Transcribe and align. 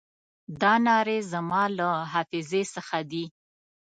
دا 0.61 0.73
نارې 0.87 1.17
زما 1.31 1.63
له 1.77 1.89
حافظې 2.11 2.63
څخه 2.75 2.97
دي. 3.11 3.25